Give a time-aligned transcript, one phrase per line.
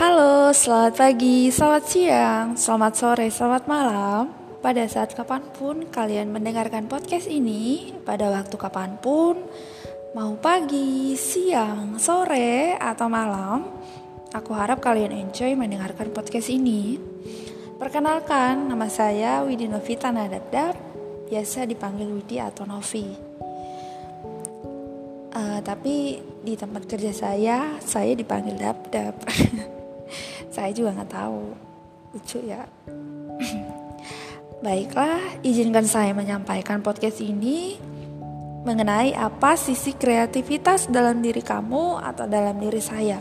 [0.00, 4.32] Halo, selamat pagi, selamat siang, selamat sore, selamat malam.
[4.64, 9.44] Pada saat kapan pun kalian mendengarkan podcast ini Pada waktu kapan pun
[10.16, 13.68] Mau pagi, siang, sore, atau malam
[14.32, 16.96] Aku harap kalian enjoy mendengarkan podcast ini.
[17.76, 20.08] Perkenalkan, nama saya Widi Novita
[21.28, 23.04] Biasa dipanggil Widi atau Novi.
[25.36, 29.28] Uh, Tapi di tempat kerja saya, saya dipanggil Dabdab
[30.50, 31.42] saya juga nggak tahu.
[32.10, 32.66] Lucu ya.
[34.66, 37.80] Baiklah izinkan saya menyampaikan podcast ini
[38.60, 43.16] mengenai apa sisi kreativitas dalam diri kamu atau dalam diri saya.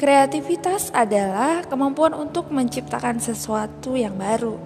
[0.00, 4.56] Kreativitas adalah kemampuan untuk menciptakan sesuatu yang baru.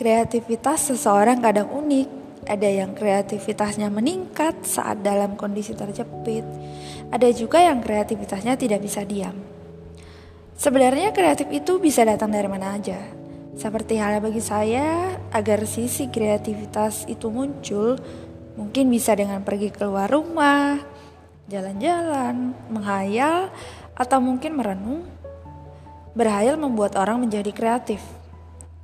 [0.00, 2.19] Kreativitas seseorang kadang unik
[2.50, 6.42] ada yang kreativitasnya meningkat saat dalam kondisi terjepit,
[7.14, 9.38] ada juga yang kreativitasnya tidak bisa diam.
[10.58, 12.98] Sebenarnya kreatif itu bisa datang dari mana aja.
[13.54, 17.94] Seperti halnya bagi saya, agar sisi kreativitas itu muncul,
[18.58, 20.82] mungkin bisa dengan pergi keluar rumah,
[21.46, 23.48] jalan-jalan, menghayal,
[23.94, 25.06] atau mungkin merenung.
[26.18, 28.02] Berhayal membuat orang menjadi kreatif,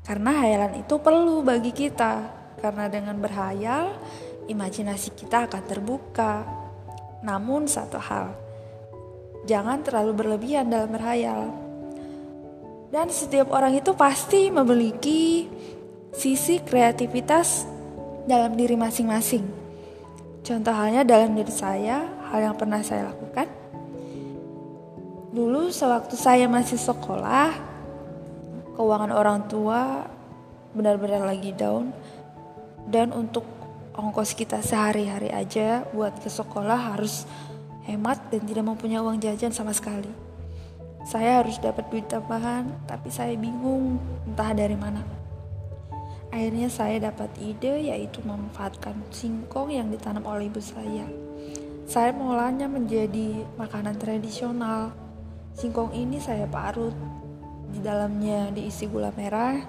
[0.07, 3.93] karena hayalan itu perlu bagi kita karena dengan berhayal,
[4.49, 6.45] imajinasi kita akan terbuka.
[7.21, 8.33] Namun satu hal,
[9.45, 11.53] jangan terlalu berlebihan dalam berhayal.
[12.91, 15.51] Dan setiap orang itu pasti memiliki
[16.15, 17.67] sisi kreativitas
[18.25, 19.45] dalam diri masing-masing.
[20.47, 23.51] Contoh halnya dalam diri saya, hal yang pernah saya lakukan.
[25.35, 27.53] Dulu sewaktu saya masih sekolah,
[28.79, 30.07] keuangan orang tua
[30.77, 31.89] benar-benar lagi down
[32.87, 33.43] dan untuk
[33.97, 37.27] ongkos kita sehari-hari aja buat ke sekolah harus
[37.87, 40.11] hemat dan tidak mempunyai uang jajan sama sekali.
[41.07, 45.07] Saya harus dapat duit tambahan, tapi saya bingung entah dari mana.
[46.35, 51.07] Akhirnya saya dapat ide yaitu memanfaatkan singkong yang ditanam oleh ibu saya.
[51.87, 54.91] Saya mengolahnya menjadi makanan tradisional.
[55.55, 56.93] Singkong ini saya parut,
[57.71, 59.63] di dalamnya diisi gula merah,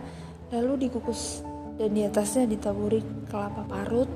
[0.49, 1.45] lalu dikukus
[1.77, 2.99] dan di atasnya ditaburi
[3.29, 4.09] kelapa parut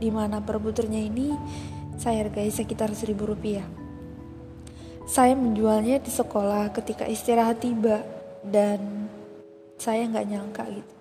[0.00, 1.30] di mana per butirnya ini
[2.00, 3.64] saya hargai sekitar seribu rupiah.
[5.06, 8.00] Saya menjualnya di sekolah ketika istirahat tiba
[8.42, 9.06] dan
[9.76, 10.94] saya nggak nyangka gitu.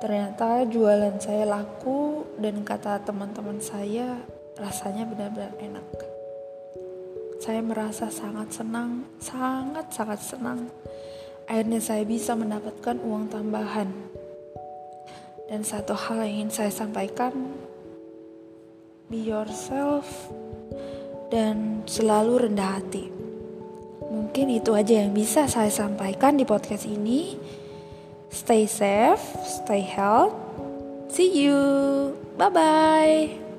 [0.00, 4.18] Ternyata jualan saya laku dan kata teman-teman saya
[4.58, 5.86] rasanya benar-benar enak.
[7.40, 10.60] Saya merasa sangat senang, sangat-sangat senang.
[11.48, 14.09] Akhirnya saya bisa mendapatkan uang tambahan
[15.50, 17.34] dan satu hal yang ingin saya sampaikan,
[19.10, 20.06] be yourself
[21.34, 23.10] dan selalu rendah hati.
[24.06, 27.34] Mungkin itu aja yang bisa saya sampaikan di podcast ini.
[28.30, 30.50] Stay safe, stay healthy.
[31.10, 32.14] See you.
[32.38, 33.49] Bye bye.